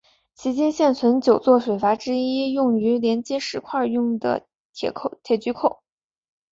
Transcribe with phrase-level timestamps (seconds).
[0.35, 5.83] 迄今现存九座水闸之一的用于连接石块用的铁锔扣。